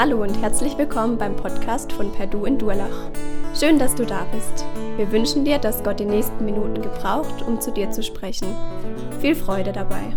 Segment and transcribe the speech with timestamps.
[0.00, 3.10] Hallo und herzlich willkommen beim Podcast von Perdu in Durlach.
[3.52, 4.64] Schön, dass du da bist.
[4.96, 8.54] Wir wünschen dir, dass Gott die nächsten Minuten gebraucht, um zu dir zu sprechen.
[9.20, 10.14] Viel Freude dabei.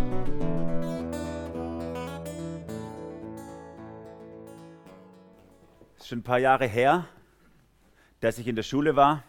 [5.95, 7.07] Es ist schon ein paar Jahre her,
[8.20, 9.23] dass ich in der Schule war.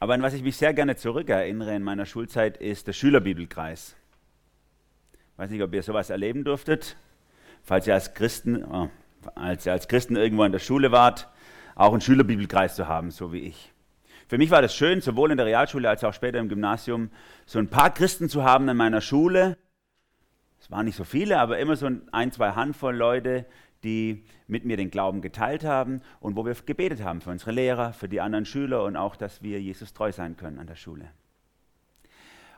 [0.00, 3.94] Aber an was ich mich sehr gerne zurückerinnere in meiner Schulzeit ist der Schülerbibelkreis.
[5.12, 6.96] Ich weiß nicht, ob ihr sowas erleben durftet
[7.66, 8.88] falls ihr als Christen, äh,
[9.34, 11.28] als ihr als Christen irgendwo in der Schule wart,
[11.74, 13.72] auch einen Schülerbibelkreis zu haben, so wie ich.
[14.28, 17.10] Für mich war das schön, sowohl in der Realschule als auch später im Gymnasium,
[17.44, 19.58] so ein paar Christen zu haben in meiner Schule.
[20.58, 23.44] Es waren nicht so viele, aber immer so ein, zwei Handvoll Leute,
[23.84, 27.92] die mit mir den Glauben geteilt haben und wo wir gebetet haben für unsere Lehrer,
[27.92, 31.10] für die anderen Schüler und auch, dass wir Jesus treu sein können an der Schule.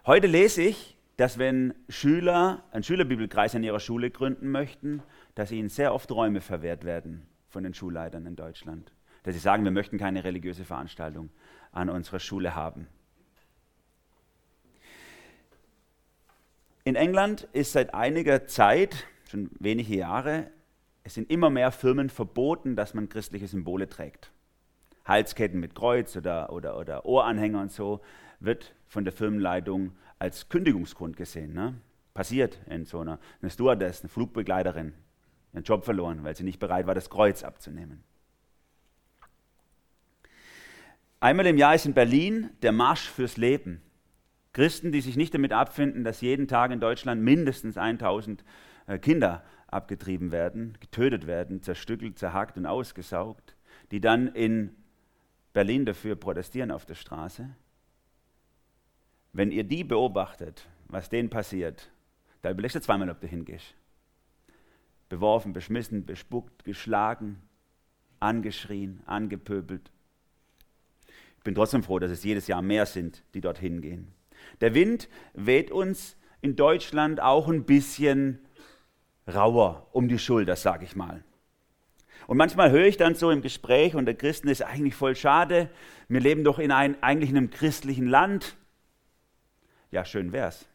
[0.07, 5.03] Heute lese ich dass wenn Schüler einen Schülerbibelkreis an ihrer Schule gründen möchten,
[5.35, 8.93] dass ihnen sehr oft Räume verwehrt werden von den Schulleitern in Deutschland.
[9.25, 11.31] Dass sie sagen, wir möchten keine religiöse Veranstaltung
[11.73, 12.87] an unserer Schule haben.
[16.85, 20.53] In England ist seit einiger Zeit, schon wenige Jahre,
[21.03, 24.31] es sind immer mehr Firmen verboten, dass man christliche Symbole trägt.
[25.05, 28.03] Halsketten mit Kreuz oder, oder, oder Ohranhänger und so
[28.39, 31.53] wird von der Firmenleitung als Kündigungsgrund gesehen.
[31.53, 31.75] Ne?
[32.15, 34.95] Passiert in so einer eine Stewardess, eine Flugbegleiterin,
[35.53, 38.03] ihren Job verloren, weil sie nicht bereit war, das Kreuz abzunehmen.
[41.21, 43.83] Einmal im Jahr ist in Berlin der Marsch fürs Leben.
[44.53, 48.45] Christen, die sich nicht damit abfinden, dass jeden Tag in Deutschland mindestens 1000
[48.87, 53.57] äh, Kinder abgetrieben werden, getötet werden, zerstückelt, zerhackt und ausgesaugt,
[53.91, 54.75] die dann in
[55.53, 57.51] Berlin dafür protestieren auf der Straße.
[59.39, 61.93] Wenn ihr die beobachtet, was denen passiert,
[62.43, 63.77] da überlegst du zweimal, ob du hingehst.
[65.09, 67.41] Beworfen, beschmissen, bespuckt, geschlagen,
[68.19, 69.93] angeschrien, angepöbelt.
[71.37, 74.13] Ich bin trotzdem froh, dass es jedes Jahr mehr sind, die dorthin gehen.
[74.61, 78.41] Der Wind weht uns in Deutschland auch ein bisschen
[79.33, 81.23] rauer um die Schulter, sage ich mal.
[82.27, 85.71] Und manchmal höre ich dann so im Gespräch unter Christen, ist eigentlich voll schade,
[86.09, 88.57] wir leben doch in ein, eigentlich in einem christlichen Land.
[89.91, 90.67] Ja, schön wär's.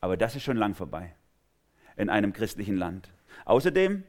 [0.00, 1.14] Aber das ist schon lang vorbei
[1.96, 3.10] in einem christlichen Land.
[3.44, 4.04] Außerdem,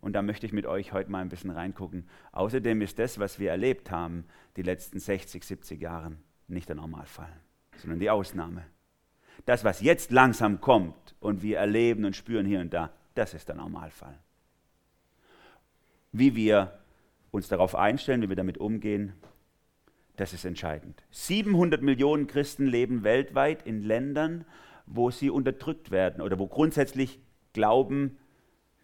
[0.00, 3.38] und da möchte ich mit euch heute mal ein bisschen reingucken, außerdem ist das, was
[3.38, 4.24] wir erlebt haben,
[4.56, 6.12] die letzten 60, 70 Jahre,
[6.48, 7.32] nicht der Normalfall,
[7.76, 8.64] sondern die Ausnahme.
[9.44, 13.48] Das, was jetzt langsam kommt und wir erleben und spüren hier und da, das ist
[13.48, 14.18] der Normalfall.
[16.12, 16.78] Wie wir
[17.30, 19.12] uns darauf einstellen, wie wir damit umgehen,
[20.16, 21.02] das ist entscheidend.
[21.10, 24.44] 700 Millionen Christen leben weltweit in Ländern,
[24.86, 27.20] wo sie unterdrückt werden oder wo grundsätzlich
[27.52, 28.18] Glauben,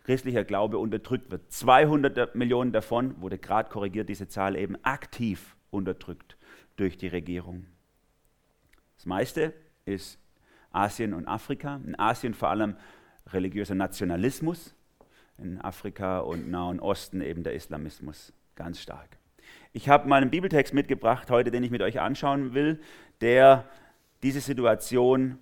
[0.05, 1.51] christlicher Glaube unterdrückt wird.
[1.53, 6.37] 200 Millionen davon, wurde gerade korrigiert, diese Zahl eben aktiv unterdrückt
[6.77, 7.67] durch die Regierung.
[8.97, 9.53] Das meiste
[9.85, 10.19] ist
[10.71, 11.81] Asien und Afrika.
[11.85, 12.77] In Asien vor allem
[13.33, 14.75] religiöser Nationalismus,
[15.39, 19.19] in Afrika und Nahen Osten eben der Islamismus ganz stark.
[19.75, 22.79] Ich habe mal einen Bibeltext mitgebracht heute, den ich mit euch anschauen will,
[23.23, 23.65] der
[24.23, 25.39] diese Situation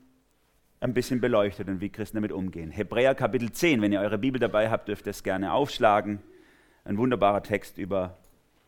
[0.78, 2.70] ein bisschen beleuchtet und wie Christen damit umgehen.
[2.70, 6.22] Hebräer Kapitel 10, wenn ihr eure Bibel dabei habt, dürft ihr es gerne aufschlagen.
[6.84, 8.18] Ein wunderbarer Text über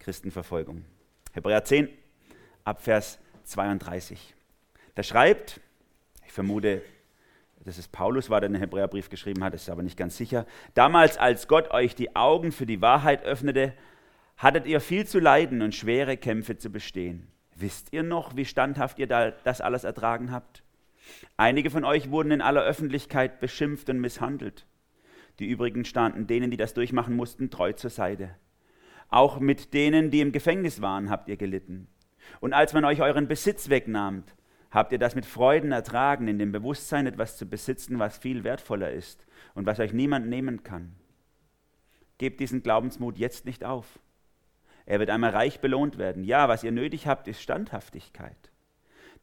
[0.00, 0.84] Christenverfolgung.
[1.32, 1.88] Hebräer 10,
[2.64, 4.34] Abvers 32.
[4.96, 5.60] Da schreibt,
[6.26, 6.82] ich vermute,
[7.64, 10.44] dass es Paulus war, der den Hebräerbrief geschrieben hat, ist aber nicht ganz sicher.
[10.74, 13.74] Damals, als Gott euch die Augen für die Wahrheit öffnete,
[14.42, 17.28] hattet ihr viel zu leiden und schwere Kämpfe zu bestehen.
[17.54, 20.64] Wisst ihr noch, wie standhaft ihr das alles ertragen habt?
[21.36, 24.66] Einige von euch wurden in aller Öffentlichkeit beschimpft und misshandelt.
[25.38, 28.34] Die übrigen standen denen, die das durchmachen mussten, treu zur Seite.
[29.08, 31.86] Auch mit denen, die im Gefängnis waren, habt ihr gelitten.
[32.40, 34.24] Und als man euch euren Besitz wegnahm,
[34.72, 38.90] habt ihr das mit Freuden ertragen, in dem Bewusstsein etwas zu besitzen, was viel wertvoller
[38.90, 39.24] ist
[39.54, 40.96] und was euch niemand nehmen kann.
[42.18, 44.00] Gebt diesen Glaubensmut jetzt nicht auf.
[44.86, 46.24] Er wird einmal reich belohnt werden.
[46.24, 48.50] Ja, was ihr nötig habt, ist Standhaftigkeit.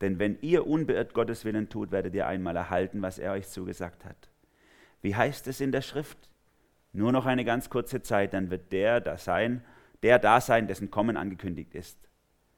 [0.01, 4.05] Denn wenn ihr unbeirrt Gottes Willen tut, werdet ihr einmal erhalten, was er euch zugesagt
[4.05, 4.29] hat.
[5.01, 6.17] Wie heißt es in der Schrift?
[6.93, 9.63] Nur noch eine ganz kurze Zeit, dann wird der da sein,
[10.01, 11.97] der da sein, dessen Kommen angekündigt ist.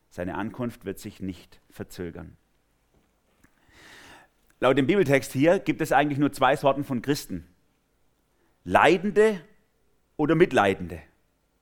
[0.09, 2.37] Seine Ankunft wird sich nicht verzögern.
[4.59, 7.47] Laut dem Bibeltext hier gibt es eigentlich nur zwei Sorten von Christen.
[8.63, 9.41] Leidende
[10.17, 11.01] oder Mitleidende.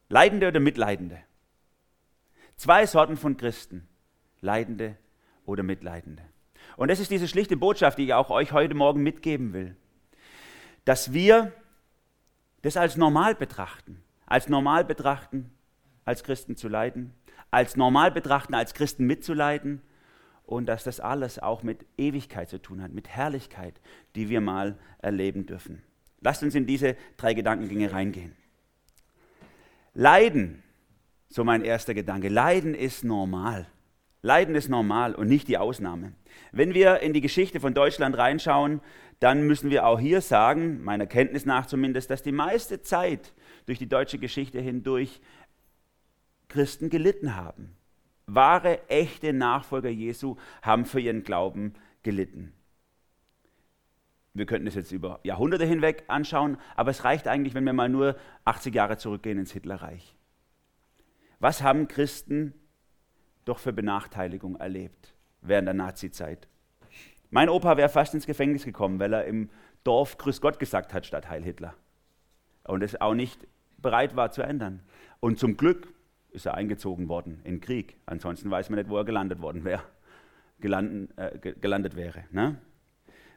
[0.09, 1.19] Leidende oder Mitleidende.
[2.59, 3.87] Zwei Sorten von Christen,
[4.41, 4.97] Leidende
[5.45, 6.23] oder Mitleidende.
[6.75, 9.77] Und das ist diese schlichte Botschaft, die ich auch euch heute Morgen mitgeben will.
[10.83, 11.53] Dass wir
[12.61, 15.49] das als normal betrachten, als normal betrachten,
[16.03, 17.13] als Christen zu leiden,
[17.49, 19.81] als normal betrachten, als Christen mitzuleiden
[20.45, 23.79] und dass das alles auch mit Ewigkeit zu tun hat, mit Herrlichkeit,
[24.15, 25.81] die wir mal erleben dürfen.
[26.19, 28.35] Lasst uns in diese drei Gedankengänge reingehen.
[29.93, 30.61] Leiden,
[31.29, 33.67] so mein erster Gedanke, Leiden ist normal.
[34.21, 36.13] Leiden ist normal und nicht die Ausnahme.
[36.51, 38.81] Wenn wir in die Geschichte von Deutschland reinschauen,
[39.19, 43.33] dann müssen wir auch hier sagen, meiner Kenntnis nach zumindest, dass die meiste Zeit
[43.65, 45.21] durch die deutsche Geschichte hindurch
[46.49, 47.75] Christen gelitten haben.
[48.25, 51.73] Wahre, echte Nachfolger Jesu haben für ihren Glauben
[52.03, 52.53] gelitten.
[54.33, 57.89] Wir könnten es jetzt über Jahrhunderte hinweg anschauen, aber es reicht eigentlich, wenn wir mal
[57.89, 58.15] nur
[58.45, 60.15] 80 Jahre zurückgehen ins Hitlerreich.
[61.39, 62.53] Was haben Christen
[63.45, 66.47] doch für Benachteiligung erlebt während der Nazizeit?
[67.29, 69.49] Mein Opa wäre fast ins Gefängnis gekommen, weil er im
[69.83, 71.75] Dorf Grüß Gott gesagt hat statt Heil Hitler.
[72.63, 73.47] Und es auch nicht
[73.77, 74.81] bereit war zu ändern.
[75.19, 75.93] Und zum Glück
[76.31, 77.95] ist er eingezogen worden in Krieg.
[78.05, 79.83] Ansonsten weiß man nicht, wo er gelandet worden wäre,
[80.59, 82.25] gelandet, äh, gelandet wäre.
[82.31, 82.59] Ne?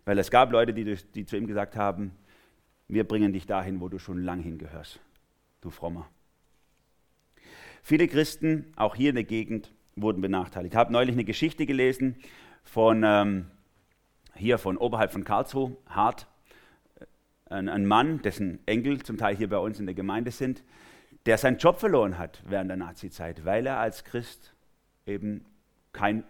[0.05, 2.13] Weil es gab Leute, die, die zu ihm gesagt haben,
[2.89, 5.01] wir bringen dich dahin, wo du schon lang hingehörst,
[5.61, 6.09] du Frommer.
[7.83, 10.75] Viele Christen, auch hier in der Gegend, wurden benachteiligt.
[10.75, 12.17] Ich habe neulich eine Geschichte gelesen
[12.63, 13.51] von ähm,
[14.35, 16.29] hier von oberhalb von Karlsruhe, Hart,
[17.47, 20.63] ein, ein Mann, dessen Enkel zum Teil hier bei uns in der Gemeinde sind,
[21.27, 24.55] der seinen Job verloren hat während der Nazizeit, weil er als Christ
[25.05, 25.45] eben
[25.93, 26.25] kein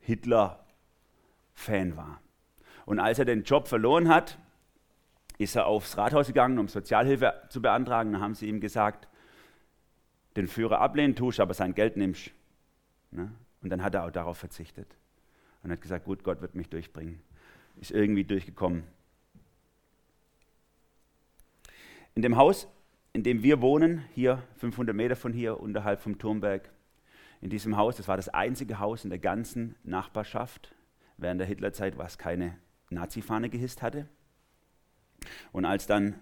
[0.00, 2.20] Hitler-Fan war.
[2.84, 4.38] Und als er den Job verloren hat,
[5.38, 8.12] ist er aufs Rathaus gegangen, um Sozialhilfe zu beantragen.
[8.12, 9.08] Da haben sie ihm gesagt,
[10.36, 12.30] den Führer ablehnen tust, aber sein Geld nimmst.
[13.10, 13.30] Ne?
[13.62, 14.88] Und dann hat er auch darauf verzichtet.
[15.62, 17.20] Und hat gesagt, gut, Gott wird mich durchbringen.
[17.80, 18.84] Ist irgendwie durchgekommen.
[22.14, 22.68] In dem Haus
[23.14, 26.68] in dem wir wohnen, hier 500 Meter von hier, unterhalb vom Turmberg.
[27.40, 30.74] In diesem Haus, das war das einzige Haus in der ganzen Nachbarschaft
[31.16, 32.58] während der Hitlerzeit, was keine
[32.90, 34.08] Nazi-Fahne gehisst hatte.
[35.52, 36.18] Und als dann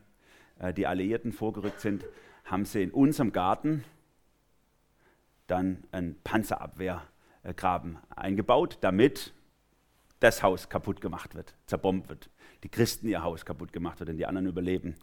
[0.58, 2.04] äh, die Alliierten vorgerückt sind,
[2.44, 3.84] haben sie in unserem Garten
[5.52, 9.32] dann einen Panzerabwehrgraben eingebaut, damit
[10.20, 12.30] das Haus kaputt gemacht wird, zerbombt wird,
[12.62, 14.96] die Christen ihr Haus kaputt gemacht wird und die anderen überleben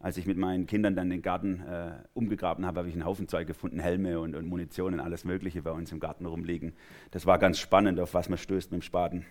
[0.00, 3.26] als ich mit meinen Kindern dann den Garten äh, umgegraben habe, habe ich einen Haufen
[3.26, 6.74] Zeug gefunden, Helme und, und, Munition und alles Mögliche bei uns im Garten rumliegen.
[7.10, 9.26] Das war ganz spannend, auf was man stößt mit dem Spaten.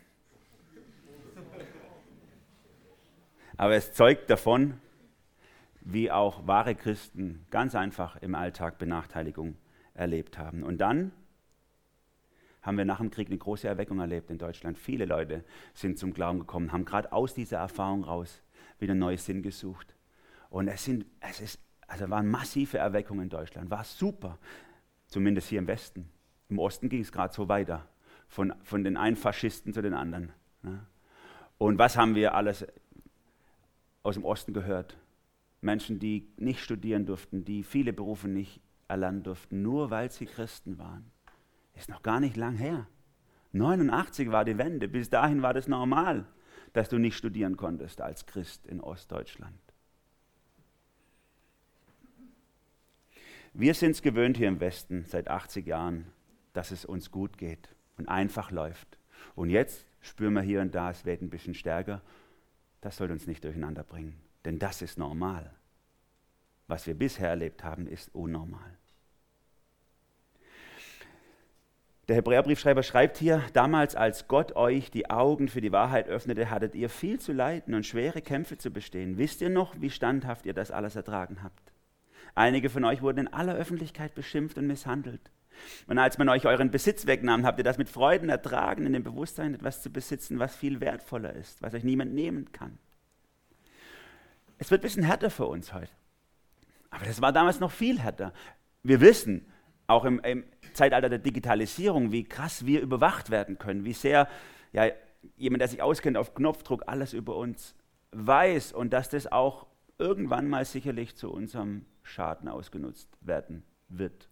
[3.56, 4.74] Aber es zeugt davon,
[5.82, 9.56] wie auch wahre Christen ganz einfach im Alltag Benachteiligung
[9.98, 10.64] erlebt haben.
[10.64, 11.12] Und dann
[12.62, 14.78] haben wir nach dem Krieg eine große Erweckung erlebt in Deutschland.
[14.78, 18.42] Viele Leute sind zum Glauben gekommen, haben gerade aus dieser Erfahrung raus
[18.80, 19.96] wieder neues Sinn gesucht
[20.50, 24.38] und es, sind, es ist, also waren massive Erweckungen in Deutschland, war super,
[25.08, 26.10] zumindest hier im Westen.
[26.50, 27.88] Im Osten ging es gerade so weiter,
[28.28, 30.32] von, von den einen Faschisten zu den anderen.
[30.62, 30.86] Ne?
[31.58, 32.66] Und was haben wir alles
[34.04, 34.98] aus dem Osten gehört?
[35.62, 40.78] Menschen, die nicht studieren durften, die viele Berufe nicht erlernen durften, nur weil sie Christen
[40.78, 41.12] waren.
[41.76, 42.88] Ist noch gar nicht lang her.
[43.54, 44.88] 89 war die Wende.
[44.88, 46.26] Bis dahin war das normal,
[46.74, 49.60] dass du nicht studieren konntest als Christ in Ostdeutschland.
[53.54, 56.06] Wir sind es gewöhnt hier im Westen seit 80 Jahren,
[56.54, 59.00] dass es uns gut geht und einfach läuft.
[59.36, 62.02] Und jetzt spüren wir hier und da, es wird ein bisschen stärker.
[62.82, 65.52] Das soll uns nicht durcheinander bringen, denn das ist normal.
[66.68, 68.78] Was wir bisher erlebt haben, ist unnormal.
[72.08, 76.74] Der Hebräerbriefschreiber schreibt hier, damals als Gott euch die Augen für die Wahrheit öffnete, hattet
[76.74, 79.18] ihr viel zu leiden und schwere Kämpfe zu bestehen.
[79.18, 81.74] Wisst ihr noch, wie standhaft ihr das alles ertragen habt?
[82.34, 85.32] Einige von euch wurden in aller Öffentlichkeit beschimpft und misshandelt.
[85.88, 89.04] Und als man euch euren Besitz wegnahm, habt ihr das mit Freuden ertragen, in dem
[89.04, 92.78] Bewusstsein, etwas zu besitzen, was viel wertvoller ist, was euch niemand nehmen kann.
[94.60, 95.92] Es wird ein bisschen härter für uns heute.
[96.98, 98.34] Aber das war damals noch viel härter.
[98.82, 99.46] Wir wissen,
[99.86, 104.28] auch im, im Zeitalter der Digitalisierung, wie krass wir überwacht werden können, wie sehr
[104.74, 104.90] ja,
[105.36, 107.76] jemand, der sich auskennt, auf Knopfdruck alles über uns
[108.14, 109.68] weiß und dass das auch
[110.00, 114.28] irgendwann mal sicherlich zu unserem Schaden ausgenutzt werden wird.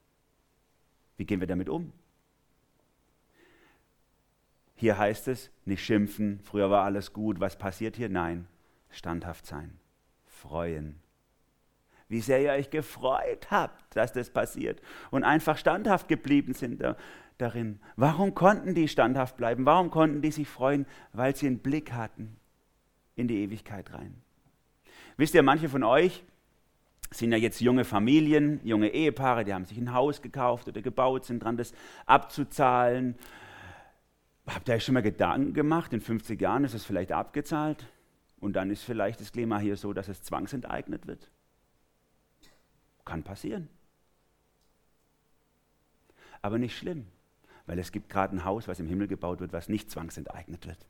[1.17, 1.93] Wie gehen wir damit um?
[4.73, 8.09] Hier heißt es, nicht schimpfen, früher war alles gut, was passiert hier?
[8.09, 8.47] Nein,
[8.89, 9.79] standhaft sein,
[10.25, 11.04] freuen.
[12.07, 14.81] Wie sehr ihr euch gefreut habt, dass das passiert
[15.11, 16.95] und einfach standhaft geblieben sind da,
[17.37, 17.79] darin.
[17.95, 19.65] Warum konnten die standhaft bleiben?
[19.65, 20.85] Warum konnten die sich freuen?
[21.13, 22.37] Weil sie einen Blick hatten
[23.15, 24.21] in die Ewigkeit rein.
[25.17, 26.23] Wisst ihr, manche von euch
[27.11, 31.25] sind ja jetzt junge Familien, junge Ehepaare, die haben sich ein Haus gekauft oder gebaut,
[31.25, 31.73] sind dran, das
[32.05, 33.15] abzuzahlen.
[34.47, 37.87] Habt ihr euch schon mal Gedanken gemacht, in 50 Jahren ist es vielleicht abgezahlt
[38.39, 41.29] und dann ist vielleicht das Klima hier so, dass es zwangsenteignet wird?
[43.05, 43.69] Kann passieren.
[46.41, 47.07] Aber nicht schlimm,
[47.65, 50.85] weil es gibt gerade ein Haus, was im Himmel gebaut wird, was nicht zwangsenteignet wird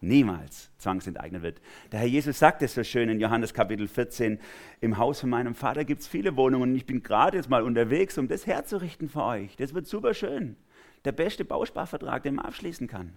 [0.00, 1.60] niemals zwangsenteignet wird.
[1.90, 4.38] Der Herr Jesus sagt es so schön in Johannes Kapitel 14,
[4.80, 7.62] im Haus von meinem Vater gibt es viele Wohnungen und ich bin gerade jetzt mal
[7.62, 9.56] unterwegs, um das herzurichten für euch.
[9.56, 10.56] Das wird super schön.
[11.04, 13.16] Der beste Bausparvertrag, den man abschließen kann.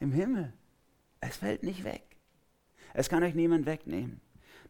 [0.00, 0.52] Im Himmel.
[1.20, 2.02] Es fällt nicht weg.
[2.92, 4.20] Es kann euch niemand wegnehmen.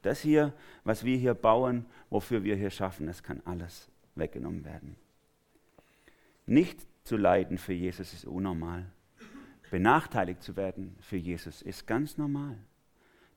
[0.03, 0.53] Das hier,
[0.85, 4.97] was wir hier bauen, wofür wir hier schaffen, das kann alles weggenommen werden.
[6.47, 8.87] Nicht zu leiden für Jesus ist unnormal
[9.71, 12.57] benachteiligt zu werden für Jesus ist ganz normal.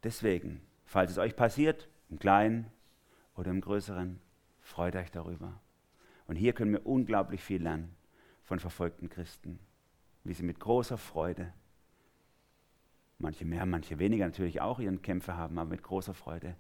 [0.04, 2.68] Deswegen, falls es euch passiert, im Kleinen
[3.36, 4.20] oder im Größeren,
[4.62, 5.60] freut euch darüber.
[6.28, 7.96] Und hier können wir unglaublich viel lernen
[8.44, 9.60] von verfolgten Christen,
[10.24, 11.52] wie sie mit großer Freude,
[13.20, 16.56] manche mehr, manche weniger natürlich auch ihren Kämpfe haben, aber mit großer Freude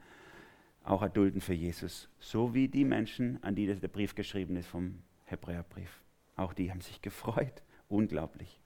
[0.84, 2.10] auch erdulden für Jesus.
[2.20, 6.02] So wie die Menschen, an die der Brief geschrieben ist vom Hebräerbrief.
[6.36, 7.64] Auch die haben sich gefreut.
[7.88, 8.60] Unglaublich.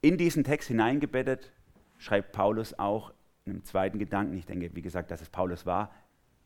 [0.00, 1.52] In diesen Text hineingebettet
[1.98, 3.12] schreibt Paulus auch
[3.46, 4.36] einen zweiten Gedanken.
[4.36, 5.92] Ich denke, wie gesagt, dass es Paulus war.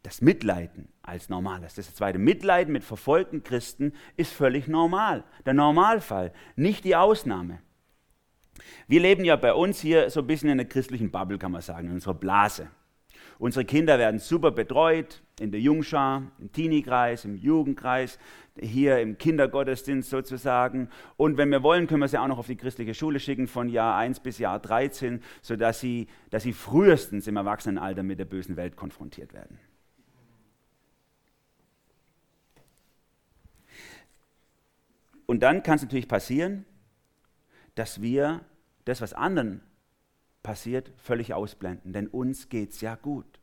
[0.03, 1.75] Das Mitleiden als Normales.
[1.75, 5.23] Das zweite Mitleiden mit verfolgten Christen ist völlig normal.
[5.47, 7.61] Der Normalfall, nicht die Ausnahme.
[8.89, 11.63] Wir leben ja bei uns hier so ein bisschen in einer christlichen Bubble, kann man
[11.63, 12.69] sagen, in unserer Blase.
[13.39, 18.19] Unsere Kinder werden super betreut in der Jungschar, im Teenie-Kreis, im Jugendkreis,
[18.61, 20.89] hier im Kindergottesdienst sozusagen.
[21.17, 23.69] Und wenn wir wollen, können wir sie auch noch auf die christliche Schule schicken von
[23.69, 28.57] Jahr 1 bis Jahr 13, sodass sie, dass sie frühestens im Erwachsenenalter mit der bösen
[28.57, 29.59] Welt konfrontiert werden.
[35.27, 36.67] Und dann kann es natürlich passieren,
[37.75, 38.43] dass wir
[38.85, 39.63] das, was anderen
[40.43, 43.41] passiert, völlig ausblenden, denn uns geht es ja gut.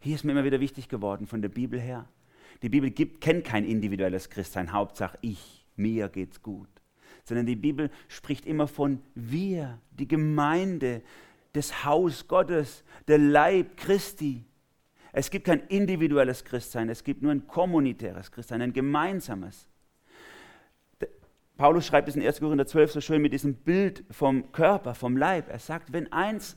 [0.00, 2.08] Hier ist mir immer wieder wichtig geworden von der Bibel her.
[2.62, 6.68] Die Bibel gibt, kennt kein individuelles Christsein, Hauptsache ich, mir geht's gut.
[7.24, 11.02] Sondern die Bibel spricht immer von wir, die Gemeinde,
[11.52, 14.44] das Haus Gottes, der Leib Christi.
[15.12, 19.68] Es gibt kein individuelles Christsein, es gibt nur ein kommunitäres Christsein, ein gemeinsames.
[21.62, 22.40] Paulus schreibt es in 1.
[22.40, 25.48] Korinther 12 so schön mit diesem Bild vom Körper, vom Leib.
[25.48, 26.56] Er sagt, wenn eins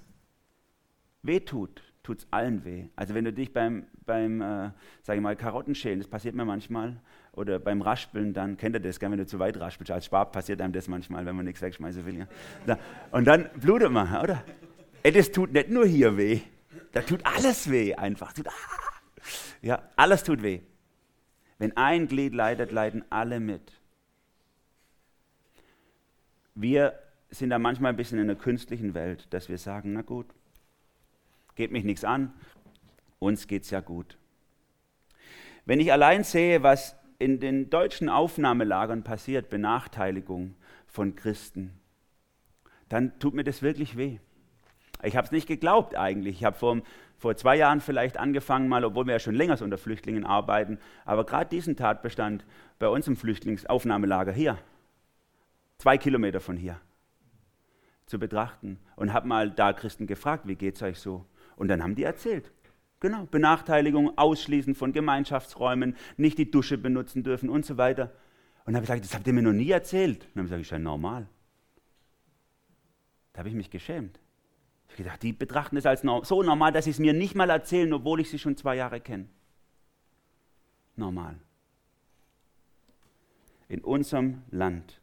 [1.21, 2.87] wehtut, tut es allen weh.
[2.95, 4.71] Also wenn du dich beim, beim äh,
[5.03, 6.99] sag ich mal, Karottenschälen, das passiert mir manchmal,
[7.33, 9.91] oder beim Raspeln, dann kennt ihr das, gell, wenn du zu weit raspelst.
[9.91, 12.25] Als Schwab passiert einem das manchmal, wenn man nichts wegschmeißen will.
[12.65, 12.79] Ja.
[13.11, 14.43] Und dann blutet man, oder?
[15.03, 16.39] Ey, das tut nicht nur hier weh,
[16.93, 18.33] da tut alles weh einfach.
[18.33, 19.21] Tut, ah.
[19.61, 20.61] Ja, alles tut weh.
[21.59, 23.71] Wenn ein Glied leidet, leiden alle mit.
[26.55, 26.97] Wir
[27.29, 30.27] sind da manchmal ein bisschen in einer künstlichen Welt, dass wir sagen, na gut,
[31.55, 32.33] geht mich nichts an,
[33.19, 34.17] uns geht es ja gut.
[35.65, 40.55] Wenn ich allein sehe, was in den deutschen Aufnahmelagern passiert, Benachteiligung
[40.87, 41.73] von Christen,
[42.87, 44.19] dann tut mir das wirklich weh.
[45.03, 46.37] Ich habe es nicht geglaubt eigentlich.
[46.37, 46.81] Ich habe vor,
[47.17, 51.25] vor zwei Jahren vielleicht angefangen, mal, obwohl wir ja schon länger unter Flüchtlingen arbeiten, aber
[51.25, 52.45] gerade diesen Tatbestand
[52.79, 54.57] bei uns im Flüchtlingsaufnahmelager hier,
[55.77, 56.79] zwei Kilometer von hier,
[58.05, 61.25] zu betrachten und habe mal da Christen gefragt, wie geht es euch so?
[61.55, 62.51] Und dann haben die erzählt.
[62.99, 68.11] Genau, Benachteiligung, Ausschließen von Gemeinschaftsräumen, nicht die Dusche benutzen dürfen und so weiter.
[68.65, 70.25] Und dann habe ich gesagt, das habt ihr mir noch nie erzählt.
[70.25, 71.27] Und dann habe ich gesagt, ist ja normal.
[73.33, 74.19] Da habe ich mich geschämt.
[74.87, 77.49] Ich habe gedacht, die betrachten es als so normal, dass sie es mir nicht mal
[77.49, 79.27] erzählen, obwohl ich sie schon zwei Jahre kenne.
[80.95, 81.39] Normal.
[83.67, 85.01] In unserem Land.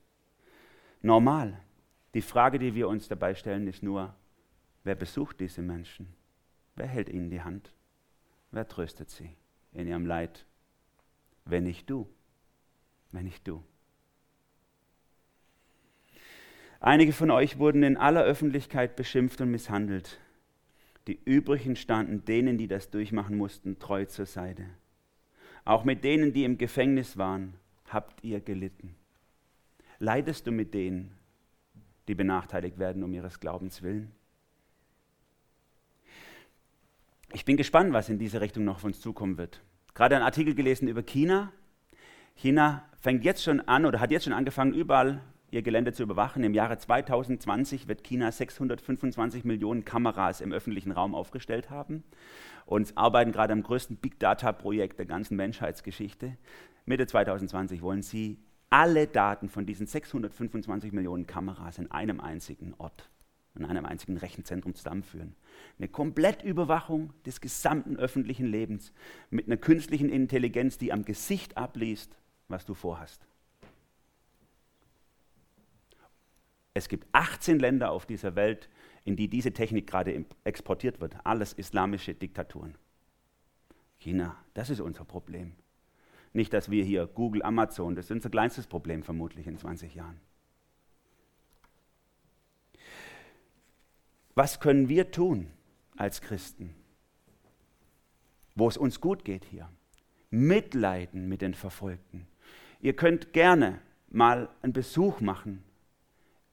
[1.03, 1.61] Normal.
[2.15, 4.15] Die Frage, die wir uns dabei stellen, ist nur,
[4.85, 6.07] wer besucht diese Menschen?
[6.77, 7.73] Wer hält ihnen die Hand?
[8.53, 9.31] Wer tröstet sie
[9.73, 10.47] in ihrem Leid?
[11.45, 12.09] Wenn nicht du,
[13.11, 13.63] wenn nicht du.
[16.79, 20.21] Einige von euch wurden in aller Öffentlichkeit beschimpft und misshandelt.
[21.09, 24.67] Die übrigen standen denen, die das durchmachen mussten, treu zur Seite.
[25.65, 27.55] Auch mit denen, die im Gefängnis waren,
[27.89, 28.95] habt ihr gelitten.
[30.03, 31.13] Leidest du mit denen,
[32.09, 34.11] die benachteiligt werden um ihres Glaubens willen?
[37.33, 39.63] Ich bin gespannt, was in diese Richtung noch auf uns zukommen wird.
[39.95, 41.53] Gerade einen Artikel gelesen über China.
[42.35, 46.43] China fängt jetzt schon an oder hat jetzt schon angefangen, überall ihr Gelände zu überwachen.
[46.43, 52.03] Im Jahre 2020 wird China 625 Millionen Kameras im öffentlichen Raum aufgestellt haben
[52.67, 56.37] und arbeiten gerade am größten Big Data-Projekt der ganzen Menschheitsgeschichte.
[56.87, 58.41] Mitte 2020 wollen sie
[58.73, 63.11] alle Daten von diesen 625 Millionen Kameras in einem einzigen Ort,
[63.55, 65.37] in einem einzigen Rechenzentrum zusammenführen.
[65.79, 68.95] Eine Komplettüberwachung des gesamten öffentlichen Lebens
[69.29, 72.17] mit einer künstlichen Intelligenz, die am Gesicht abliest,
[72.49, 73.27] was du vorhast.
[76.73, 78.71] Es gibt 18 Länder auf dieser Welt,
[79.05, 81.15] in die diese Technik gerade exportiert wird.
[81.25, 82.75] Alles islamische Diktaturen.
[83.99, 85.53] China, das ist unser Problem.
[86.33, 90.21] Nicht, dass wir hier Google, Amazon, das ist unser kleinstes Problem vermutlich in 20 Jahren.
[94.35, 95.49] Was können wir tun
[95.97, 96.75] als Christen,
[98.55, 99.69] wo es uns gut geht hier?
[100.31, 102.27] Mitleiden mit den Verfolgten.
[102.81, 105.63] Ihr könnt gerne mal einen Besuch machen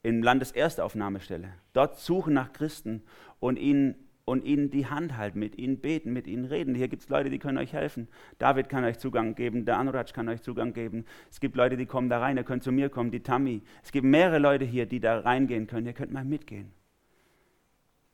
[0.04, 1.54] in Landeserstaufnahmestelle.
[1.72, 3.04] Dort suchen nach Christen
[3.40, 3.96] und ihnen,
[4.30, 6.76] und ihnen die Hand halten, mit ihnen beten, mit ihnen reden.
[6.76, 8.08] Hier gibt es Leute, die können euch helfen.
[8.38, 11.06] David kann euch Zugang geben, der Anuraj kann euch Zugang geben.
[11.32, 13.64] Es gibt Leute, die kommen da rein, ihr könnt zu mir kommen, die Tammy.
[13.84, 15.88] Es gibt mehrere Leute hier, die da reingehen können.
[15.88, 16.72] Ihr könnt mal mitgehen.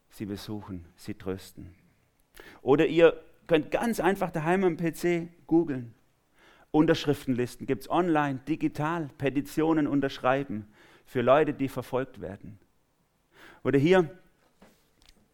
[0.09, 1.75] Sie besuchen, sie trösten.
[2.61, 5.93] Oder ihr könnt ganz einfach daheim am PC googeln.
[6.71, 10.67] Unterschriftenlisten gibt es online, digital, Petitionen unterschreiben
[11.05, 12.59] für Leute, die verfolgt werden.
[13.63, 14.09] Oder hier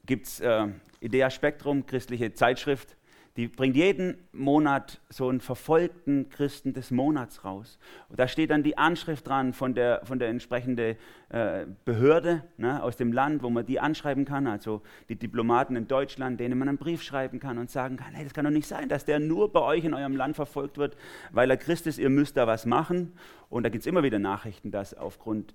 [0.05, 0.67] gibt es äh,
[0.99, 2.95] Idea Spektrum, christliche Zeitschrift,
[3.37, 7.79] die bringt jeden Monat so einen verfolgten Christen des Monats raus.
[8.09, 10.97] Und da steht dann die Anschrift dran von der, von der entsprechenden
[11.29, 15.87] äh, Behörde ne, aus dem Land, wo man die anschreiben kann, also die Diplomaten in
[15.87, 18.67] Deutschland, denen man einen Brief schreiben kann und sagen kann, hey, das kann doch nicht
[18.67, 20.97] sein, dass der nur bei euch in eurem Land verfolgt wird,
[21.31, 23.13] weil er Christ ist, ihr müsst da was machen.
[23.49, 25.53] Und da gibt es immer wieder Nachrichten, dass aufgrund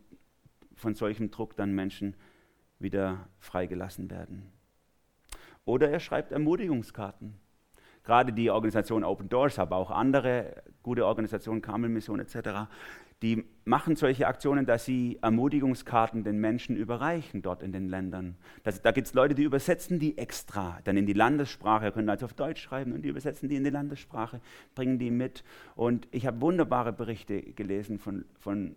[0.75, 2.15] von solchem Druck dann Menschen
[2.79, 4.51] wieder freigelassen werden.
[5.65, 7.35] Oder er schreibt Ermutigungskarten.
[8.05, 12.69] Gerade die Organisation Open Doors, aber auch andere gute Organisationen, Karmelmission etc.,
[13.23, 18.37] die machen solche Aktionen, dass sie Ermutigungskarten den Menschen überreichen dort in den Ländern.
[18.63, 22.27] Das, da gibt es Leute, die übersetzen die extra dann in die Landessprache, können also
[22.27, 24.41] auf Deutsch schreiben und die übersetzen die in die Landessprache,
[24.75, 25.45] bringen die mit.
[25.75, 28.77] Und ich habe wunderbare Berichte gelesen von, von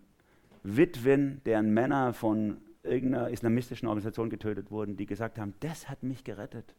[0.62, 6.24] Witwen, deren Männer von irgendeiner islamistischen Organisation getötet wurden, die gesagt haben, das hat mich
[6.24, 6.74] gerettet.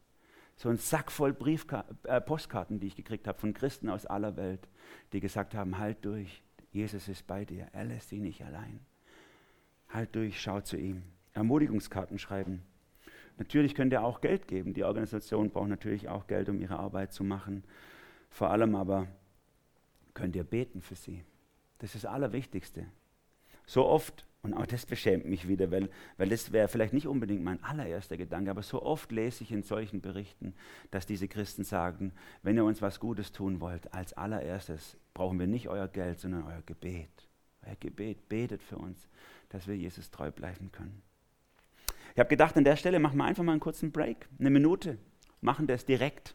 [0.56, 4.36] So ein Sack voll Briefka äh, Postkarten, die ich gekriegt habe von Christen aus aller
[4.36, 4.68] Welt,
[5.12, 8.80] die gesagt haben, halt durch, Jesus ist bei dir, er lässt dich nicht allein.
[9.88, 11.02] Halt durch, schau zu ihm.
[11.34, 12.62] Ermutigungskarten schreiben.
[13.38, 14.74] Natürlich könnt ihr auch Geld geben.
[14.74, 17.64] Die Organisation braucht natürlich auch Geld, um ihre Arbeit zu machen.
[18.30, 19.08] Vor allem aber
[20.14, 21.24] könnt ihr beten für sie.
[21.78, 22.86] Das ist das Allerwichtigste.
[23.66, 27.44] So oft, und auch das beschämt mich wieder, weil, weil das wäre vielleicht nicht unbedingt
[27.44, 30.54] mein allererster Gedanke, aber so oft lese ich in solchen Berichten,
[30.90, 35.46] dass diese Christen sagen, wenn ihr uns was Gutes tun wollt, als allererstes brauchen wir
[35.46, 37.28] nicht euer Geld, sondern euer Gebet.
[37.64, 39.08] Euer Gebet, betet für uns,
[39.48, 41.02] dass wir Jesus treu bleiben können.
[42.14, 44.98] Ich habe gedacht, an der Stelle machen wir einfach mal einen kurzen Break, eine Minute,
[45.40, 46.34] machen das direkt.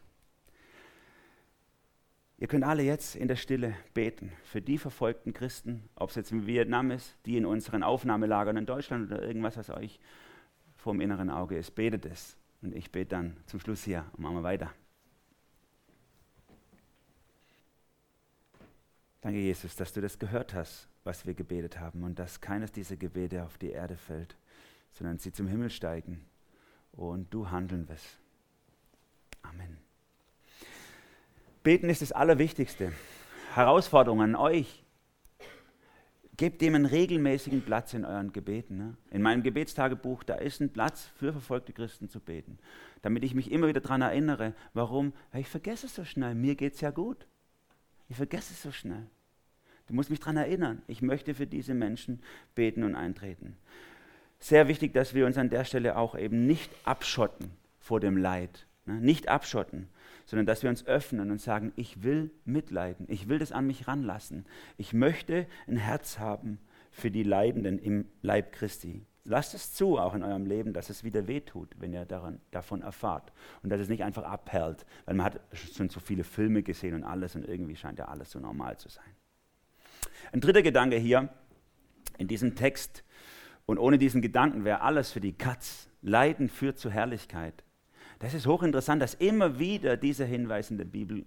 [2.40, 6.30] Ihr könnt alle jetzt in der Stille beten für die verfolgten Christen, ob es jetzt
[6.30, 9.98] in Vietnam ist, die in unseren Aufnahmelagern in Deutschland oder irgendwas, was euch
[10.76, 11.74] vor dem inneren Auge ist.
[11.74, 12.36] Betet es.
[12.62, 14.72] Und ich bete dann zum Schluss hier und machen wir weiter.
[19.20, 22.96] Danke, Jesus, dass du das gehört hast, was wir gebetet haben und dass keines dieser
[22.96, 24.36] Gebete auf die Erde fällt,
[24.92, 26.24] sondern sie zum Himmel steigen
[26.92, 28.20] und du handeln wirst.
[29.42, 29.87] Amen.
[31.62, 32.92] Beten ist das Allerwichtigste.
[33.54, 34.84] Herausforderung an euch.
[36.36, 38.78] Gebt dem einen regelmäßigen Platz in euren Gebeten.
[38.78, 38.96] Ne?
[39.10, 42.58] In meinem Gebetstagebuch, da ist ein Platz für verfolgte Christen zu beten.
[43.02, 44.54] Damit ich mich immer wieder daran erinnere.
[44.72, 45.12] Warum?
[45.32, 46.36] Weil ich vergesse es so schnell.
[46.36, 47.26] Mir geht es ja gut.
[48.08, 49.06] Ich vergesse es so schnell.
[49.88, 50.82] Du musst mich daran erinnern.
[50.86, 52.22] Ich möchte für diese Menschen
[52.54, 53.56] beten und eintreten.
[54.38, 58.66] Sehr wichtig, dass wir uns an der Stelle auch eben nicht abschotten vor dem Leid.
[58.86, 58.94] Ne?
[59.00, 59.88] Nicht abschotten,
[60.28, 63.88] sondern dass wir uns öffnen und sagen, ich will mitleiden, ich will das an mich
[63.88, 64.44] ranlassen.
[64.76, 66.58] Ich möchte ein Herz haben
[66.90, 69.06] für die Leidenden im Leib Christi.
[69.24, 72.82] Lasst es zu, auch in eurem Leben, dass es wieder wehtut, wenn ihr daran, davon
[72.82, 73.32] erfahrt.
[73.62, 77.04] Und dass es nicht einfach abhält, weil man hat schon so viele Filme gesehen und
[77.04, 79.10] alles und irgendwie scheint ja alles so normal zu sein.
[80.32, 81.30] Ein dritter Gedanke hier
[82.18, 83.02] in diesem Text,
[83.68, 85.88] und ohne diesen Gedanken wäre alles für die Katz.
[86.00, 87.64] Leiden führt zur Herrlichkeit.
[88.18, 91.24] Das ist hochinteressant, dass immer wieder dieser Hinweis in der Bibel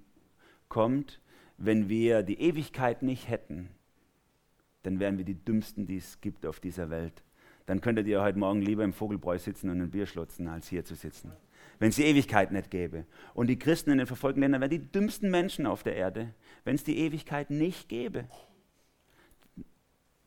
[0.67, 1.21] kommt,
[1.58, 3.69] wenn wir die Ewigkeit nicht hätten,
[4.84, 7.23] dann wären wir die Dümmsten, die es gibt auf dieser Welt.
[7.67, 10.84] Dann könntet ihr heute Morgen lieber im Vogelbräu sitzen und ein Bier schlotzen, als hier
[10.84, 11.32] zu sitzen.
[11.77, 13.06] Wenn es die Ewigkeit nicht gäbe.
[13.34, 16.75] Und die Christen in den verfolgten Ländern wären die dümmsten Menschen auf der Erde, wenn
[16.75, 18.25] es die Ewigkeit nicht gäbe.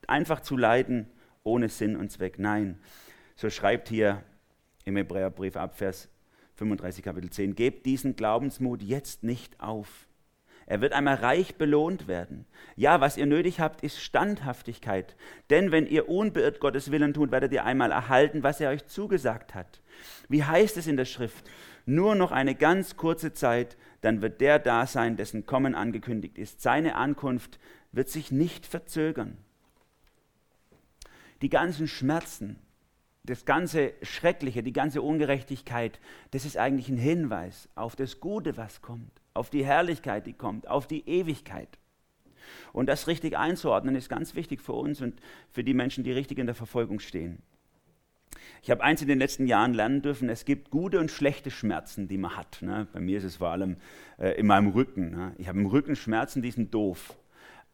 [0.07, 1.11] Einfach zu leiden
[1.42, 2.38] ohne Sinn und Zweck.
[2.38, 2.79] Nein,
[3.35, 4.22] so schreibt hier
[4.85, 6.09] im Hebräerbrief ab Vers
[6.56, 10.06] 35 Kapitel 10, gebt diesen Glaubensmut jetzt nicht auf.
[10.66, 12.46] Er wird einmal reich belohnt werden.
[12.74, 15.14] Ja, was ihr nötig habt, ist Standhaftigkeit.
[15.50, 19.54] Denn wenn ihr unbeirrt Gottes Willen tut, werdet ihr einmal erhalten, was er euch zugesagt
[19.54, 19.82] hat.
[20.28, 21.50] Wie heißt es in der Schrift?
[21.86, 26.62] Nur noch eine ganz kurze Zeit, dann wird der da sein, dessen Kommen angekündigt ist.
[26.62, 27.58] Seine Ankunft
[27.92, 29.36] wird sich nicht verzögern.
[31.42, 32.58] Die ganzen Schmerzen,
[33.24, 35.98] das ganze Schreckliche, die ganze Ungerechtigkeit,
[36.30, 40.68] das ist eigentlich ein Hinweis auf das Gute, was kommt, auf die Herrlichkeit, die kommt,
[40.68, 41.78] auf die Ewigkeit.
[42.74, 46.38] Und das richtig einzuordnen ist ganz wichtig für uns und für die Menschen, die richtig
[46.38, 47.38] in der Verfolgung stehen.
[48.62, 52.08] Ich habe eins in den letzten Jahren lernen dürfen, es gibt gute und schlechte Schmerzen,
[52.08, 52.60] die man hat.
[52.60, 52.87] Ne?
[52.92, 53.76] Bei mir ist es vor allem
[54.18, 55.10] äh, in meinem Rücken.
[55.10, 55.34] Ne?
[55.38, 57.16] Ich habe im Rücken Schmerzen, die sind doof.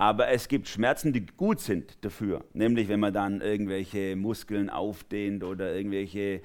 [0.01, 2.43] Aber es gibt Schmerzen, die gut sind dafür.
[2.55, 6.41] Nämlich, wenn man dann irgendwelche Muskeln aufdehnt oder irgendwelche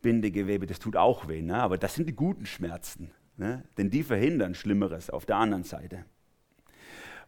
[0.00, 1.42] Bindegewebe, das tut auch weh.
[1.42, 1.56] Ne?
[1.56, 3.10] Aber das sind die guten Schmerzen.
[3.36, 3.64] Ne?
[3.76, 6.04] Denn die verhindern Schlimmeres auf der anderen Seite.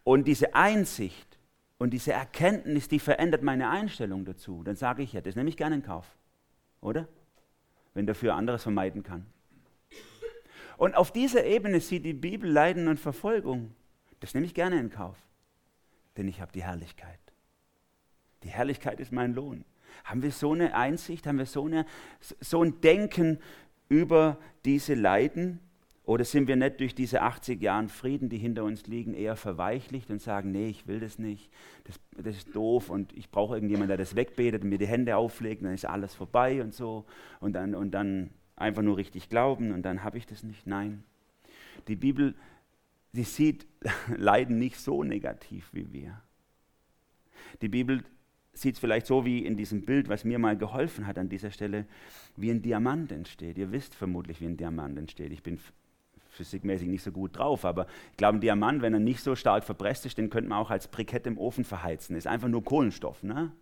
[0.04, 1.36] Und diese Einsicht
[1.78, 4.62] und diese Erkenntnis, die verändert meine Einstellung dazu.
[4.62, 6.16] Dann sage ich ja, das nehme ich gerne in Kauf.
[6.80, 7.08] Oder?
[7.92, 9.26] Wenn dafür anderes vermeiden kann.
[10.76, 13.74] Und auf dieser Ebene sieht die Bibel Leiden und Verfolgung.
[14.20, 15.25] Das nehme ich gerne in Kauf
[16.16, 17.20] denn ich habe die Herrlichkeit.
[18.42, 19.64] Die Herrlichkeit ist mein Lohn.
[20.04, 21.86] Haben wir so eine Einsicht, haben wir so, eine,
[22.20, 23.38] so ein Denken
[23.88, 25.60] über diese Leiden?
[26.04, 30.08] Oder sind wir nicht durch diese 80 Jahre Frieden, die hinter uns liegen, eher verweichlicht
[30.10, 31.50] und sagen, nee, ich will das nicht,
[31.82, 35.16] das, das ist doof und ich brauche irgendjemanden, der das wegbetet und mir die Hände
[35.16, 37.06] auflegt, dann ist alles vorbei und so
[37.40, 40.64] und dann, und dann einfach nur richtig glauben und dann habe ich das nicht.
[40.64, 41.02] Nein.
[41.88, 42.36] Die Bibel
[43.12, 43.66] sie sieht
[44.16, 46.20] Leiden nicht so negativ wie wir.
[47.62, 48.02] Die Bibel
[48.52, 51.50] sieht es vielleicht so wie in diesem Bild, was mir mal geholfen hat an dieser
[51.50, 51.86] Stelle,
[52.36, 53.58] wie ein Diamant entsteht.
[53.58, 55.32] Ihr wisst vermutlich, wie ein Diamant entsteht.
[55.32, 55.58] Ich bin
[56.30, 59.64] physikmäßig nicht so gut drauf, aber ich glaube, ein Diamant, wenn er nicht so stark
[59.64, 62.16] verpresst ist, den könnte man auch als Brikett im Ofen verheizen.
[62.16, 63.22] Ist einfach nur Kohlenstoff.
[63.22, 63.52] Ne?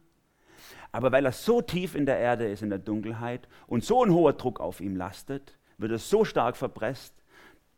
[0.92, 4.12] Aber weil er so tief in der Erde ist, in der Dunkelheit, und so ein
[4.12, 7.14] hoher Druck auf ihm lastet, wird er so stark verpresst,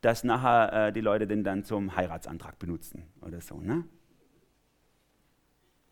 [0.00, 3.61] dass nachher äh, die Leute den dann zum Heiratsantrag benutzen oder so.
[3.61, 3.85] Ne?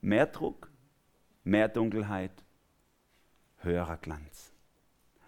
[0.01, 0.71] Mehr Druck,
[1.43, 2.45] mehr Dunkelheit,
[3.59, 4.53] höherer Glanz.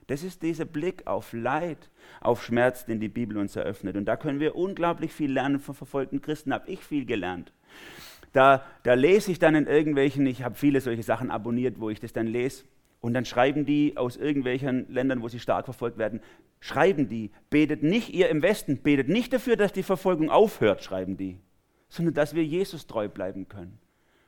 [0.07, 3.97] Das ist dieser Blick auf Leid, auf Schmerz, den die Bibel uns eröffnet.
[3.97, 6.53] Und da können wir unglaublich viel lernen von verfolgten Christen.
[6.53, 7.53] Habe ich viel gelernt.
[8.33, 11.99] Da, da lese ich dann in irgendwelchen, ich habe viele solche Sachen abonniert, wo ich
[11.99, 12.65] das dann lese.
[13.01, 16.21] Und dann schreiben die aus irgendwelchen Ländern, wo sie stark verfolgt werden,
[16.61, 21.17] schreiben die, betet nicht ihr im Westen, betet nicht dafür, dass die Verfolgung aufhört, schreiben
[21.17, 21.39] die,
[21.89, 23.79] sondern dass wir Jesus treu bleiben können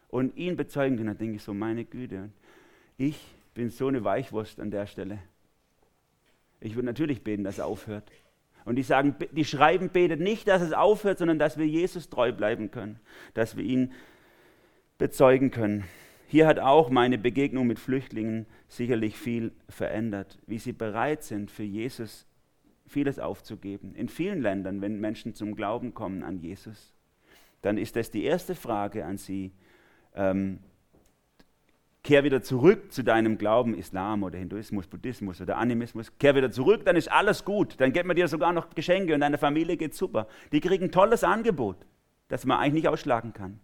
[0.09, 1.09] und ihn bezeugen können.
[1.09, 2.31] Dann denke ich so, meine Güte,
[2.97, 3.19] ich
[3.55, 5.19] bin so eine Weichwurst an der Stelle.
[6.61, 8.11] Ich würde natürlich beten, dass er aufhört.
[8.65, 12.33] Und die sagen, die schreiben, betet nicht, dass es aufhört, sondern dass wir Jesus treu
[12.33, 13.01] bleiben können,
[13.35, 13.93] dass wir ihn
[14.99, 15.85] bezeugen können.
[16.31, 21.63] Hier hat auch meine Begegnung mit Flüchtlingen sicherlich viel verändert, wie sie bereit sind, für
[21.63, 22.27] Jesus
[22.87, 23.95] vieles aufzugeben.
[23.95, 26.93] In vielen Ländern, wenn Menschen zum Glauben kommen an Jesus,
[27.63, 29.53] dann ist das die erste Frage an sie.
[30.15, 30.59] Ähm,
[32.03, 36.13] kehr wieder zurück zu deinem Glauben, Islam oder Hinduismus, Buddhismus oder Animismus.
[36.19, 37.81] Kehr wieder zurück, dann ist alles gut.
[37.81, 40.29] Dann gibt man dir sogar noch Geschenke und deiner Familie geht super.
[40.53, 41.87] Die kriegen ein tolles Angebot,
[42.29, 43.61] das man eigentlich nicht ausschlagen kann.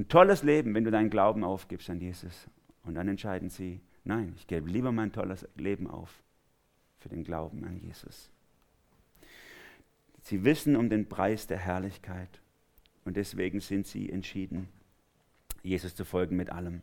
[0.00, 2.48] Ein tolles Leben, wenn du deinen Glauben aufgibst an Jesus.
[2.84, 6.22] Und dann entscheiden sie, nein, ich gebe lieber mein tolles Leben auf
[6.96, 8.30] für den Glauben an Jesus.
[10.22, 12.40] Sie wissen um den Preis der Herrlichkeit
[13.04, 14.70] und deswegen sind sie entschieden,
[15.62, 16.80] Jesus zu folgen mit allem.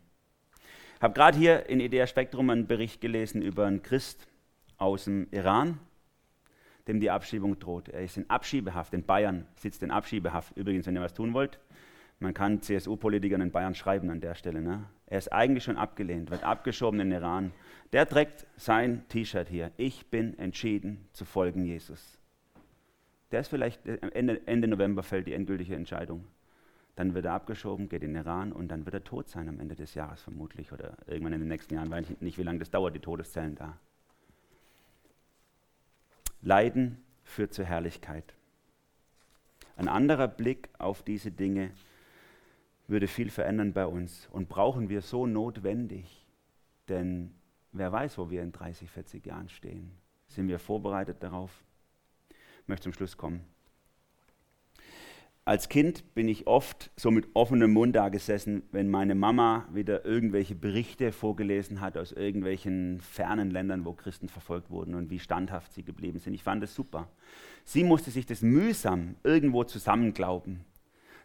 [0.97, 4.27] Ich habe gerade hier in Idea Spektrum einen Bericht gelesen über einen Christ
[4.77, 5.79] aus dem Iran,
[6.87, 7.89] dem die Abschiebung droht.
[7.89, 10.55] Er ist in Abschiebehaft, in Bayern sitzt in Abschiebehaft.
[10.55, 11.57] Übrigens, wenn ihr was tun wollt,
[12.19, 14.61] man kann CSU-Politikern in Bayern schreiben an der Stelle.
[14.61, 14.85] Ne?
[15.05, 17.51] Er ist eigentlich schon abgelehnt, wird abgeschoben in den Iran.
[17.93, 19.71] Der trägt sein T-Shirt hier.
[19.77, 22.17] Ich bin entschieden zu folgen Jesus.
[23.31, 26.25] Der ist vielleicht äh, Ende, Ende November fällt die endgültige Entscheidung.
[26.95, 29.59] Dann wird er abgeschoben, geht in den Iran und dann wird er tot sein am
[29.59, 32.57] Ende des Jahres vermutlich oder irgendwann in den nächsten Jahren, weil ich nicht, wie lange
[32.57, 33.77] das dauert, die Todeszellen da.
[36.41, 38.33] Leiden führt zur Herrlichkeit.
[39.75, 41.69] Ein anderer Blick auf diese Dinge
[42.87, 46.25] würde viel verändern bei uns und brauchen wir so notwendig.
[46.87, 47.31] Denn
[47.71, 49.91] wer weiß, wo wir in 30, 40 Jahren stehen.
[50.27, 51.51] Sind wir vorbereitet darauf?
[52.61, 53.41] Ich möchte zum Schluss kommen.
[55.47, 60.03] Als Kind bin ich oft so mit offenem Mund da gesessen, wenn meine Mama wieder
[60.03, 65.71] irgendwelche Berichte vorgelesen hat aus irgendwelchen fernen Ländern, wo Christen verfolgt wurden und wie standhaft
[65.71, 66.33] sie geblieben sind.
[66.33, 67.07] Ich fand das super.
[67.63, 70.65] Sie musste sich das mühsam irgendwo zusammenglauben.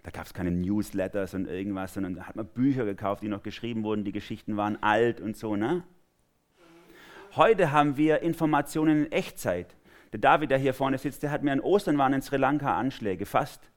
[0.02, 3.42] Da gab es keine Newsletters und irgendwas, sondern da hat man Bücher gekauft, die noch
[3.42, 4.04] geschrieben wurden.
[4.04, 5.54] Die Geschichten waren alt und so.
[5.54, 5.84] Ne?
[7.36, 9.76] Heute haben wir Informationen in Echtzeit.
[10.12, 12.76] Der David, der hier vorne sitzt, der hat mir an Ostern waren in Sri Lanka
[12.76, 13.70] Anschläge, fast.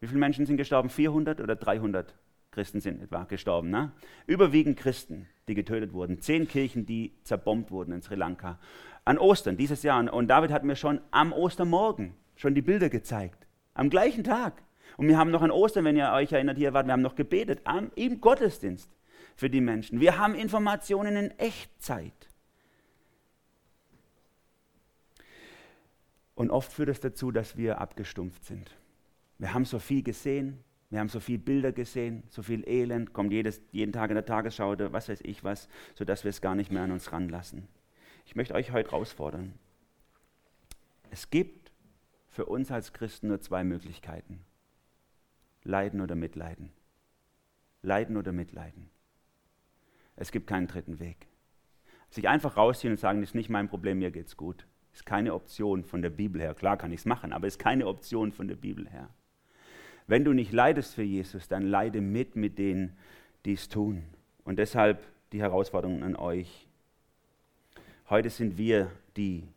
[0.00, 0.88] Wie viele Menschen sind gestorben?
[0.88, 2.14] 400 oder 300
[2.52, 3.70] Christen sind etwa gestorben.
[3.70, 3.92] Ne?
[4.26, 6.20] Überwiegend Christen, die getötet wurden.
[6.20, 8.58] Zehn Kirchen, die zerbombt wurden in Sri Lanka.
[9.04, 10.12] An Ostern dieses Jahr.
[10.12, 13.46] Und David hat mir schon am Ostermorgen schon die Bilder gezeigt.
[13.74, 14.62] Am gleichen Tag.
[14.96, 17.14] Und wir haben noch an Ostern, wenn ihr euch erinnert, hier wart, wir haben noch
[17.14, 18.90] gebetet am, im Gottesdienst
[19.34, 20.00] für die Menschen.
[20.00, 22.28] Wir haben Informationen in Echtzeit.
[26.34, 28.76] Und oft führt es das dazu, dass wir abgestumpft sind.
[29.38, 33.32] Wir haben so viel gesehen, wir haben so viele Bilder gesehen, so viel Elend, kommt
[33.32, 36.54] jedes, jeden Tag in der Tagesschau oder was weiß ich was, sodass wir es gar
[36.54, 37.66] nicht mehr an uns ranlassen.
[38.26, 39.54] Ich möchte euch heute herausfordern.
[41.10, 41.72] Es gibt
[42.28, 44.40] für uns als Christen nur zwei Möglichkeiten.
[45.64, 46.70] Leiden oder Mitleiden.
[47.82, 48.90] Leiden oder Mitleiden.
[50.16, 51.26] Es gibt keinen dritten Weg.
[52.10, 54.66] Sich einfach rausziehen und sagen, das ist nicht mein Problem, mir geht's gut.
[54.92, 56.54] Ist keine Option von der Bibel her.
[56.54, 59.08] Klar kann ich es machen, aber ist keine Option von der Bibel her.
[60.06, 62.96] Wenn du nicht leidest für Jesus, dann leide mit mit denen,
[63.44, 64.02] die es tun.
[64.44, 66.66] Und deshalb die Herausforderung an euch.
[68.10, 69.48] Heute sind wir die,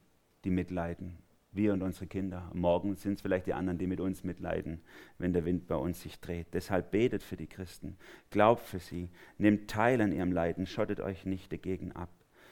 [0.46, 1.25] die mitleiden
[1.56, 2.50] wir und unsere Kinder.
[2.54, 4.82] Morgen sind es vielleicht die anderen, die mit uns mitleiden,
[5.18, 6.48] wenn der Wind bei uns sich dreht.
[6.54, 7.98] Deshalb betet für die Christen,
[8.30, 12.10] glaubt für sie, nehmt teil an ihrem Leiden, schottet euch nicht dagegen ab,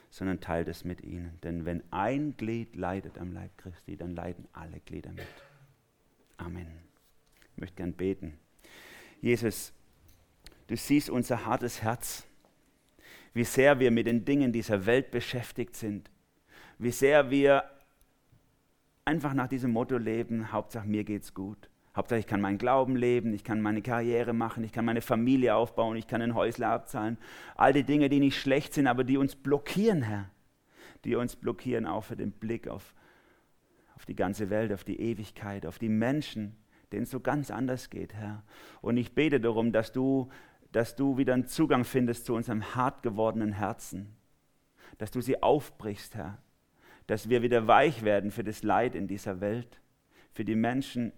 [0.10, 1.40] sondern teilt es mit ihnen.
[1.44, 5.28] Denn wenn ein Glied leidet am Leib Christi, dann leiden alle Glieder mit.
[6.38, 6.68] Amen.
[7.56, 8.38] Ich möchte gern beten.
[9.22, 9.74] Jesus,
[10.68, 12.26] du siehst unser hartes Herz,
[13.34, 16.10] wie sehr wir mit den Dingen dieser Welt beschäftigt sind,
[16.78, 17.64] wie sehr wir
[19.06, 21.70] einfach nach diesem Motto leben, Hauptsache mir geht's gut.
[21.96, 25.56] Hauptsache ich kann meinen Glauben leben, ich kann meine Karriere machen, ich kann meine Familie
[25.56, 27.18] aufbauen, ich kann ein Häusler abzahlen.
[27.56, 30.30] All die Dinge, die nicht schlecht sind, aber die uns blockieren, Herr.
[31.06, 32.96] Die uns blockieren auch für den Blick auf,
[33.96, 36.56] auf die ganze Welt, auf die Ewigkeit, auf die Menschen,
[36.92, 38.44] denen es so ganz anders geht, Herr.
[38.82, 40.30] Und ich bete darum, dass du,
[40.72, 44.16] dass du wieder einen Zugang findest zu unserem hart gewordenen Herzen.
[44.98, 46.43] Dass du sie aufbrichst, Herr
[47.08, 49.82] dass wir wieder weich werden für das Leid in dieser Welt,
[50.32, 51.12] für die Menschen,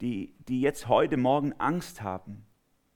[0.00, 2.46] die, die jetzt heute Morgen Angst haben,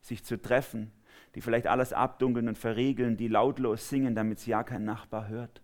[0.00, 0.92] sich zu treffen,
[1.34, 5.62] die vielleicht alles abdunkeln und verriegeln, die lautlos singen, damit es ja kein Nachbar hört.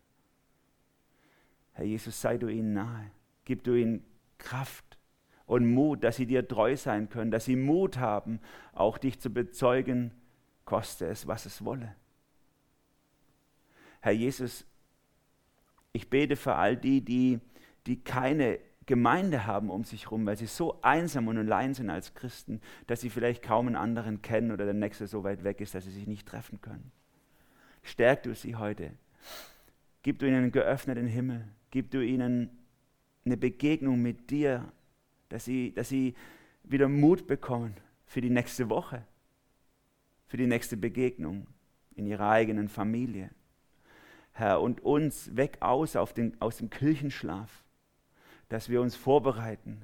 [1.73, 3.11] Herr Jesus, sei du ihnen nahe,
[3.45, 4.05] gib du ihnen
[4.39, 4.99] Kraft
[5.47, 8.41] und Mut, dass sie dir treu sein können, dass sie Mut haben,
[8.73, 10.13] auch dich zu bezeugen,
[10.65, 11.95] koste es, was es wolle.
[14.01, 14.67] Herr Jesus,
[15.93, 17.41] ich bete für all die, die,
[17.87, 22.15] die keine Gemeinde haben um sich herum, weil sie so einsam und allein sind als
[22.15, 25.75] Christen, dass sie vielleicht kaum einen anderen kennen oder der Nächste so weit weg ist,
[25.75, 26.91] dass sie sich nicht treffen können.
[27.83, 28.93] Stärk du sie heute.
[30.03, 31.47] Gib du ihnen einen geöffneten Himmel.
[31.71, 32.51] Gib du ihnen
[33.25, 34.73] eine Begegnung mit dir,
[35.29, 36.15] dass sie, dass sie
[36.65, 37.75] wieder Mut bekommen
[38.07, 39.05] für die nächste Woche,
[40.27, 41.47] für die nächste Begegnung
[41.95, 43.31] in ihrer eigenen Familie.
[44.33, 47.65] Herr, und uns weg aus den, aus dem Kirchenschlaf,
[48.49, 49.83] dass wir uns vorbereiten,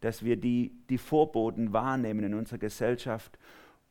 [0.00, 3.38] dass wir die, die Vorboten wahrnehmen in unserer Gesellschaft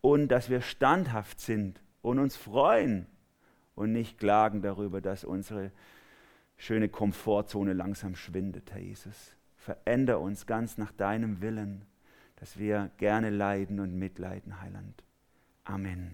[0.01, 3.07] und dass wir standhaft sind und uns freuen
[3.75, 5.71] und nicht klagen darüber, dass unsere
[6.57, 9.35] schöne Komfortzone langsam schwindet, Herr Jesus.
[9.55, 11.85] Veränder uns ganz nach deinem Willen,
[12.37, 15.03] dass wir gerne leiden und mitleiden, Heiland.
[15.65, 16.13] Amen.